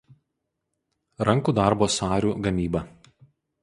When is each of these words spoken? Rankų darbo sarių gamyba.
Rankų 1.31 1.57
darbo 1.61 1.93
sarių 2.01 2.35
gamyba. 2.49 2.87